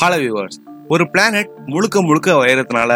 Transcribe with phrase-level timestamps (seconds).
[0.00, 0.58] Hello viewers
[0.94, 2.90] ஒரு planet முழுக்க முழுக்க வைரத்தினால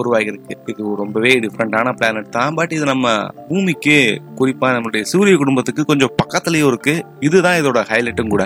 [0.00, 0.54] உருவாகியிருக்கு.
[0.70, 2.54] இது ரொம்பவே டிஃப்ரெண்டான பிளானட் தான்.
[2.58, 3.06] பட் இது நம்ம
[3.48, 3.96] பூமிக்கு
[4.40, 6.94] குறிப்பா நம்மளுடைய சூரிய குடும்பத்துக்கு கொஞ்சம் பக்கத்துலயும் இருக்கு.
[7.20, 8.44] இதுதான் இதோட ஹைலைட்டும் கூட.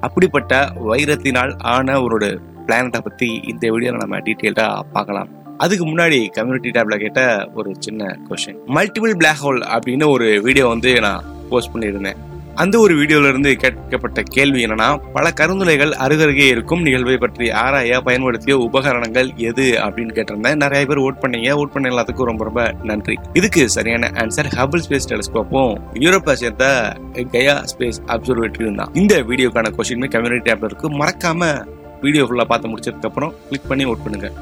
[0.00, 0.60] அப்படிப்பட்ட
[0.90, 2.30] வைரத்தினால் ஆன ஒரு
[2.66, 4.66] பிளானட்டை பத்தி இந்த வீடியோல நம்ம டீட்டெயில்டா
[4.96, 5.30] பார்க்கலாம்.
[5.64, 7.22] அதுக்கு முன்னாடி கம்யூனிட்டி டேப்ல கேட்ட
[7.54, 12.20] ஒரு சின்ன கொஸ்டின் மல்டிபிள் பிளாக் ஹோல் அப்படின்னு ஒரு வீடியோ வந்து நான் போஸ்ட் பண்ணியிருந்தேன்.
[12.54, 18.58] அந்த ஒரு வீடியோல இருந்து கேட்கப்பட்ட கேள்வி என்னன்னா பல கருந்துளைகள் அருகருகே இருக்கும் நிகழ்வை பற்றி ஆராய பயன்படுத்திய
[18.58, 20.54] உபகரணங்கள் எது அப்படின்னு கேட்டிருந்தேன்.
[20.54, 21.50] நிறைய பேர் ஓட் பண்ணீங்க.
[21.52, 23.18] ஓட் பண்ண எல்லாத்துக்கும் ரொம்ப ரொம்ப நன்றி.
[23.32, 26.94] இதுக்கு சரியான ஆன்சர் ஹபிள் ஸ்பேஸ் டெலிஸ்கோப்பும் யூரோப்பை சேர்ந்த
[27.34, 28.94] கயா ஸ்பேஸ் அப்சர்வேட்டரியும் தான்.
[28.94, 30.90] இந்த வீடியோக்கான கொஸ்டின் கம்யூனிட்டி ஆப்ல இருக்கு.
[31.02, 31.66] மறக்காம
[32.00, 34.32] வீடியோ ஃபுல்லா பார்த்து முடிச்சதுக்கு அப்புறம் கிளிக் பண்ணி ஓட் பண்ணுங்க.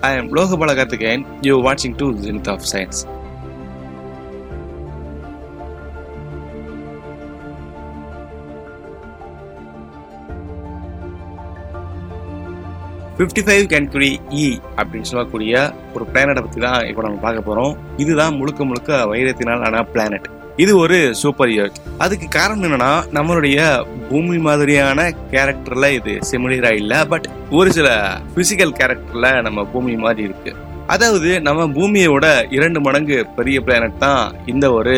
[0.00, 3.00] I am Lokapala Karthikeyan you வாட்சிங் to Zenith of science
[13.20, 14.08] fifty five கேன்குரி
[14.40, 14.44] இ
[14.76, 15.54] அப்படின்னு சொல்லக்கூடிய
[15.94, 20.76] ஒரு பிளானட்டை பற்றி தான் இப்போ நம்ம பார்க்க போகிறோம் இதுதான் முழுக்க முழுக்க வைரத்தினால் ஆன பிளானட் இது
[20.78, 23.58] ஒரு சூப்பர் இயர்த் அதுக்கு காரணம் என்னன்னா நம்மளுடைய
[24.08, 27.88] பூமி மாதிரியான கேரக்டர்ல இது சிமிலரா இல்ல பட் ஒரு சில
[28.34, 30.52] பிசிக்கல் கேரக்டர்ல நம்ம பூமி மாதிரி இருக்கு.
[30.86, 34.94] அதாவது நம்ம பூமியோட இரண்டு மடங்கு பெரிய பிளானட் தான் இந்த ஒரு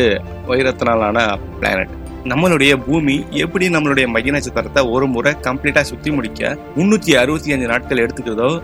[0.47, 1.17] வைரத்தினாலான
[1.59, 1.93] பிளானட்
[2.25, 7.97] நம்மளுடைய பூமி எப்படி நம்மளுடைய மைய நட்சத்திரத்தை ஒரு முறை கம்ப்ளீட்டா சுத்தி முடிக்க முன்னூத்தி அறுபத்தி அஞ்சு நாட்கள்
[7.97, 8.61] எடுத்துக்கிறதோ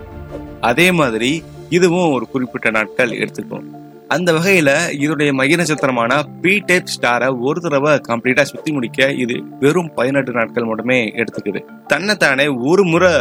[0.62, 3.66] அதே மாதிரி இதுவும் ஒரு குறிப்பிட்ட நாட்கள் எடுத்துக்கும்.
[4.08, 9.94] அந்த வகையில இதனுடைய மைய நட்சத்திரமான பி டைப் ஸ்டாரை ஒரு தடவை கம்ப்ளீட்டா சுத்தி முடிக்க இது வெறும்
[9.94, 11.62] பதினெட்டு நாட்கள் மட்டுமே எடுத்துக்குது.
[11.88, 13.12] தன்னைத்தானே ஒரு முறை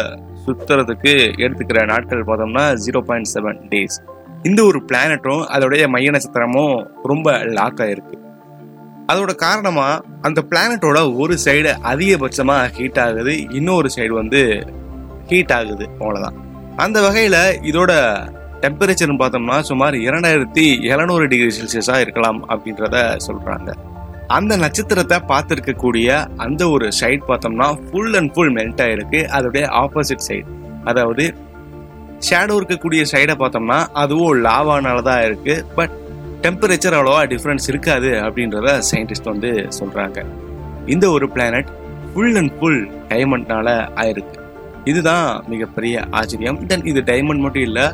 [0.46, 3.98] சுத்துறதுக்கு எடுத்துக்கிற நாட்கள் பார்த்தோம்னா ஜீரோ பாயிண்ட் செவன் டேஸ்
[4.42, 8.16] இந்த ஒரு பிளானட்டும் அதோடைய மைய நட்சத்திரமும் ரொம்ப லாக் ஆயிருக்கு.
[9.12, 9.86] அதோட காரணமா
[10.26, 14.40] அந்த பிளானட்டோட ஒரு சைடு அதிகபட்சமா ஹீட் ஆகுது இன்னொரு சைடு வந்து
[15.30, 16.36] ஹீட் ஆகுது அவ்வளவுதான்.
[16.76, 17.36] அந்த வகையில
[17.70, 17.92] இதோட
[18.62, 23.68] டெம்பரேச்சர்னு பார்த்தோம்னா சுமார் இரண்டாயிரத்தி எழுநூறு டிகிரி செல்சியஸா இருக்கலாம் அப்படின்றத சொல்றாங்க.
[24.26, 29.20] அந்த நட்சத்திரத்தை பார்த்துருக்கக்கூடிய அந்த ஒரு சைட் பார்த்தோம்னா ஃபுல் அண்ட் ஃபுல் மெல்ட் ஆயிருக்கு.
[29.36, 30.48] அதோடைய ஆப்போசிட் சைடு
[30.84, 31.26] அதாவது
[32.28, 35.56] ஷேடோ இருக்கக்கூடிய சைடை பார்த்தோம்னா அதுவும் லாவானால தான் இருக்கு.
[35.74, 35.96] பட்
[36.44, 40.18] டெம்பரேச்சர் அவ்வளோவா டிஃப்ரென்ஸ் இருக்காது அப்படின்றத சயின்டிஸ்ட் வந்து சொல்கிறாங்க
[40.94, 41.70] இந்த ஒரு பிளானட்
[42.10, 43.68] ஃபுல் அண்ட் ஃபுல் டைமண்ட்னால
[44.02, 44.36] ஆயிருக்கு.
[44.90, 46.58] இதுதான் மிகப்பெரிய ஆச்சரியம்.
[46.70, 47.86] தென் இது டைமண்ட் மட்டும் இல்லை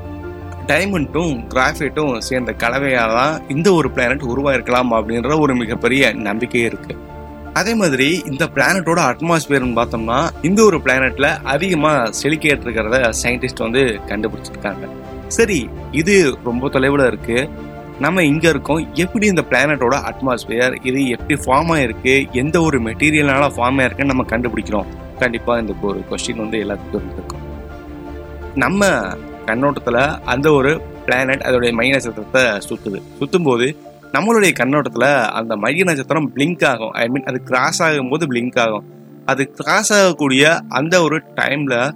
[0.70, 7.00] டைமண்டும் கிராஃபைட்டும் சேர்ந்த கலவையாக தான் இந்த ஒரு பிளானட் உருவாயிருக்கலாம் அப்படின்ற ஒரு மிகப்பெரிய நம்பிக்கையே இருக்குது
[7.60, 14.86] அதே மாதிரி இந்த பிளானட்டோட அட்மாஸ்பியர்னு பார்த்தோம்னா இந்த ஒரு பிளானட்ல அதிகமாக செழிக்கேட் இருக்கிறத சயின்டிஸ்ட் வந்து கண்டுபிடிச்சிருக்காங்க.
[15.36, 15.60] சரி
[16.00, 16.14] இது
[16.48, 17.48] ரொம்ப தொலைவில் இருக்குது
[18.00, 18.94] நம்ம இங்க இருக்கோம்.
[18.94, 24.86] எப்படி இந்த பிளானட்டோட அட்மாஸ்பியர் இது எப்படி ஃபார்ம் ஆயிருக்கு எந்த ஒரு மெட்டீரியல்னால ஃபார்ம் ஆயிருக்குன்னு நம்ம கண்டுபிடிக்கிறோம்.
[25.18, 27.42] கண்டிப்பா இந்த ஒரு கொஸ்டின் வந்து எல்லாத்துக்கும் இருந்திருக்கும்.
[28.54, 28.86] நம்ம
[29.46, 33.02] கண்ணோட்டத்துல அந்த ஒரு பிளானட் அதோடைய மைய நட்சத்திரத்தை சுத்துது.
[33.20, 33.76] சுத்தும் போது
[34.12, 36.90] நம்மளுடைய கண்ணோட்டத்துல அந்த மைய நட்சத்திரம் பிளிங்க் ஆகும்.
[36.90, 38.84] ஐ மீன் அது கிராஸ் ஆகும் போது பிளிங்க் ஆகும்.
[39.24, 41.92] அது கிராஸ் ஆகக்கூடிய அந்த ஒரு டைம்ல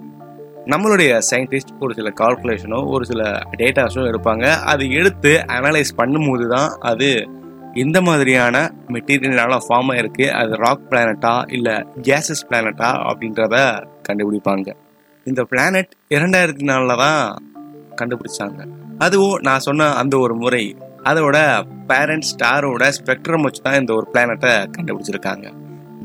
[0.73, 3.23] நம்மளுடைய சயின்டிஸ்ட் ஒரு சில கால்குலேஷனோ ஒரு சில
[3.59, 4.47] டேட்டாஸும் எடுப்பாங்க.
[4.73, 7.29] அது எடுத்து அனலைஸ் பண்ணும்போது தான் அது
[7.75, 10.27] எந்த மாதிரியான மெட்டீரியல்னால ஃபார்ம் ஆயிருக்கு.
[10.41, 13.57] அது ராக் பிளானட்டா இல்லை கேசஸ் பிளானட்டா அப்படின்றத
[14.09, 14.69] கண்டுபிடிப்பாங்க.
[15.25, 17.23] இந்த பிளானட் இரண்டாயிரத்தி நாலில் தான்
[18.01, 18.61] கண்டுபிடிச்சாங்க.
[18.99, 20.77] அதுவும் நான் சொன்ன அந்த ஒரு முறை.
[21.05, 21.37] அதோட
[21.87, 25.49] பேரண்ட் ஸ்டாரோட ஸ்பெக்ட்ரம் வச்சு தான் இந்த ஒரு பிளானட்டை கண்டுபிடிச்சிருக்காங்க.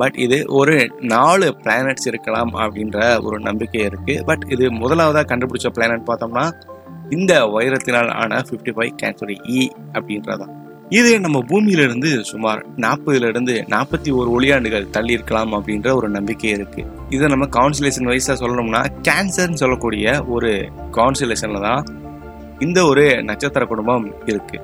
[0.03, 0.75] பட் இது ஒரு
[1.13, 2.97] நாலு பிளானட்ஸ் இருக்கலாம் அப்படின்ற
[3.27, 4.15] ஒரு நம்பிக்கை இருக்கு.
[4.25, 6.45] பட் இது முதலாவதாக கண்டுபிடிச்ச பிளானட் பார்த்தோம்னா
[7.09, 9.61] இந்த வைரத்தினால் ஆன ஃபிஃப்டி ஃபைவ் கேன்சரி இ
[9.97, 10.51] அப்படின்றதான்.
[10.89, 16.81] இது நம்ம பூமியிலிருந்து சுமார் நாற்பதுல இருந்து நாற்பத்தி ஒரு ஒளியாண்டுகள் தள்ளி இருக்கலாம் அப்படின்ற ஒரு நம்பிக்கை இருக்கு.
[17.09, 20.51] இதை நம்ம கான்சுலேஷன் வைஸாக சொல்லணும்னா கேன்சர்னு சொல்லக்கூடிய ஒரு
[20.97, 21.83] கான்சுலேஷன்ல தான்
[22.59, 24.59] இந்த ஒரு நட்சத்திர குடும்பம் இருக்கு.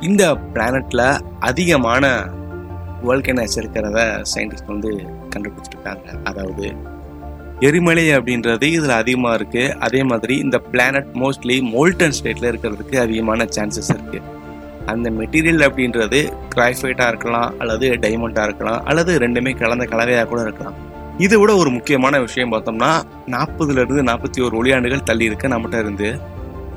[0.00, 0.24] இந்த
[0.54, 1.02] பிளானட்ல
[1.48, 2.04] அதிகமான
[3.08, 3.98] வேல்கனைஸ் இருக்கிறத
[4.32, 4.90] சயின்டிஸ்ட் வந்து
[5.34, 6.06] கண்டுபிடிச்சிருக்காங்க.
[6.30, 6.66] அதாவது
[7.68, 13.90] எரிமலை அப்படின்றது இதில் அதிகமாக இருக்குது அதே மாதிரி இந்த பிளானட் மோஸ்ட்லி மோல்டன் ஸ்டேட்டில் இருக்கிறதுக்கு அதிகமான சான்சஸ்
[13.96, 14.28] இருக்குது
[14.92, 16.20] அந்த மெட்டீரியல் அப்படின்றது
[16.54, 20.78] கிராஃபைட்டாக இருக்கலாம் அல்லது டைமண்டாக இருக்கலாம் அல்லது ரெண்டுமே கலந்த கலவையாக கூட இருக்கலாம்.
[21.24, 22.90] இதை விட ஒரு முக்கியமான விஷயம் பார்த்தோம்னா
[23.34, 26.08] நாற்பதுலேருந்து நாற்பத்தி ஒரு ஒளியாண்டுகள் தள்ளி இருக்க நம்மகிட்ட இருந்து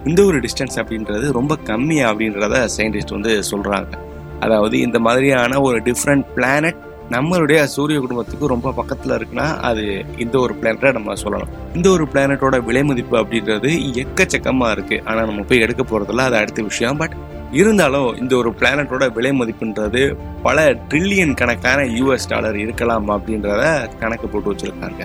[0.10, 3.94] இந்த ஒரு டிஸ்டன்ஸ் அப்படின்றது ரொம்ப கம்மி அப்படின்றத சயின்டிஸ்ட் வந்து சொல்கிறாங்க
[4.45, 6.81] அதாவது இந்த மாதிரியான ஒரு டிஃப்ரெண்ட் பிளானட்
[7.13, 9.84] நம்மளுடைய சூரிய குடும்பத்துக்கு ரொம்ப பக்கத்துல இருக்குன்னா அது
[10.18, 11.51] இந்த ஒரு பிளானட்டை நம்ம சொல்லலாம்.
[11.78, 13.72] இந்த ஒரு பிளானட்டோட விலை மதிப்பு அப்படின்றது
[14.04, 14.98] எக்கச்சக்கமா இருக்கு.
[15.06, 17.00] ஆனா நம்ம போய் எடுக்க போகிறதில்ல அது அடுத்த விஷயம்.
[17.01, 17.16] பட்
[17.62, 20.04] இருந்தாலும் இந்த ஒரு பிளானட்டோட விலை மதிப்புன்றது
[20.48, 23.63] பல ட்ரில்லியன் கணக்கான யூஎஸ் டாலர் இருக்கலாம் அப்படின்றத
[24.00, 25.04] கணக்கு போட்டு வச்சிருக்காங்க.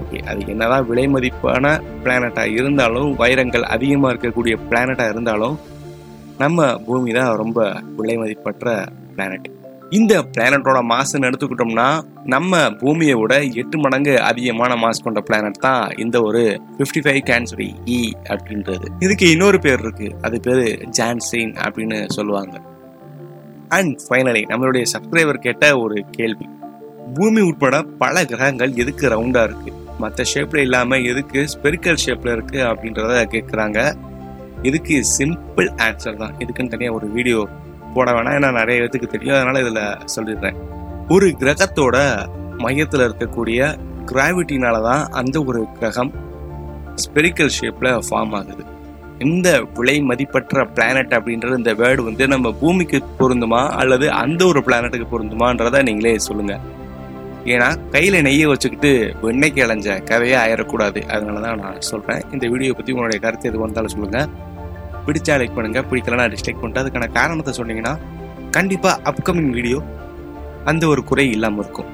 [0.00, 1.64] ஓகே அது என்னதான் விலை மதிப்பான
[2.04, 5.56] பிளானட்டாக இருந்தாலும் வைரங்கள் அதிகமாக இருக்கக்கூடிய பிளானட்டாக இருந்தாலும்
[6.38, 9.48] நம்ம பூமி தான் ரொம்ப விலை மதிப்பற்ற பிளானட்
[9.90, 16.22] இந்த பிளானட்டோட மாசுன்னு எடுத்துக்கிட்டோம்னா நம்ம பூமியை விட எட்டு மடங்கு அதிகமான மாஸ் கொண்ட பிளானட் தான் இந்த
[16.22, 18.86] ஒரு பிப்டி ஃபைவ் கேன்சரி இ அப்படின்றது.
[18.98, 20.14] இதுக்கு இன்னொரு பேர் இருக்கு.
[20.22, 22.60] அது பேரு ஜான்சின் அப்படின்னு சொல்லுவாங்க.
[23.68, 26.48] அண்ட் ஃபைனலி நம்மளுடைய சப்ஸ்கிரைபர் கேட்ட ஒரு கேள்வி.
[27.14, 29.72] பூமி உட்பட பல கிரகங்கள் எதுக்கு ரவுண்டா இருக்கு?
[29.98, 33.94] மற்ற ஷேப்ல இல்லாம எதுக்கு ஸ்பெரிக்கல் ஷேப்ல இருக்கு அப்படின்றத கேட்குறாங்க
[34.62, 36.34] இதுக்கு சிம்பிள் ஆன்சர் தான்.
[36.38, 37.48] இதுக்குன்னு தனியாக ஒரு வீடியோ
[37.94, 38.36] போட வேணாம்.
[38.38, 39.36] ஏன்னா நிறைய பேத்துக்கு தெரியும்.
[39.36, 40.56] அதனால இதில் சொல்லிடுறேன்.
[41.08, 42.26] ஒரு கிரகத்தோட
[42.56, 46.12] மையத்தில் இருக்கக்கூடிய கிராவிட்டினால தான் அந்த ஒரு கிரகம்
[46.94, 48.64] ஸ்பெரிக்கல் ஷேப்பில் ஃபார்ம் ஆகுது.
[49.18, 53.70] இந்த விலை மதிப்பற்ற பிளானட் அப்படின்றது இந்த வேர்டு வந்து நம்ம பூமிக்கு பொருந்துமா?
[53.70, 56.76] அல்லது அந்த ஒரு பிளானட்டுக்கு பொருந்துமான்றதை நீங்களே சொல்லுங்கள்
[57.54, 58.90] ஏன்னா கையில் நெய்யை வச்சுக்கிட்டு
[59.26, 63.94] வெண்ணெய்க்கு அலைஞ்ச கதையே ஆயிடக்கூடாது அதனால தான் நான் சொல்கிறேன் இந்த வீடியோ பற்றி உங்களுடைய கருத்து எது வந்தாலும்
[63.94, 64.30] சொல்லுங்கள்
[65.06, 67.94] பிடிச்சா லைக் பண்ணுங்கள் பிடிக்கலனா டிஸ்லைக் பண்ணிட்டு அதுக்கான காரணத்தை சொன்னீங்கன்னா
[68.56, 69.78] கண்டிப்பாக அப்கமிங் வீடியோ
[70.70, 71.90] அந்த ஒரு குறை இல்லாமல் இருக்கும்.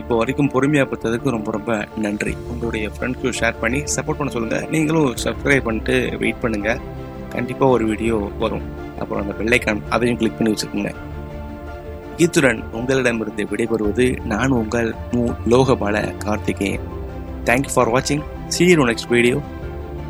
[0.00, 1.70] இப்போ வரைக்கும் பொறுமையாக பார்த்ததுக்கு ரொம்ப ரொம்ப
[2.04, 2.32] நன்றி.
[2.52, 6.82] உங்களுடைய ஃப்ரெண்ட்ஸ்க்கு ஷேர் பண்ணி சப்போர்ட் பண்ண சொல்லுங்கள் நீங்களும் சப்ஸ்கிரைப் பண்ணிட்டு வெயிட் பண்ணுங்கள்
[7.34, 8.66] கண்டிப்பாக ஒரு வீடியோ வரும்.
[9.00, 10.92] அப்புறம் அந்த பெல்லைக்கான் அதையும் கிளிக் பண்ணி வச்சுக்கோங்க.
[12.20, 15.32] இத்துடன் உங்களிடமிருந்து விடைபெறுவது நான் உங்கள் மு.
[15.50, 16.80] Lokapala Karthikeyan.
[17.44, 18.22] Thank you for வாட்சிங்
[18.58, 19.40] சீரோ நெக்ஸ்ட் வீடியோ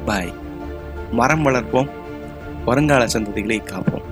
[0.05, 0.33] பாய்
[1.11, 1.91] மரம் வளர்ப்போம்.
[2.65, 4.10] வருங்கால சந்ததிகளை காப்போம்.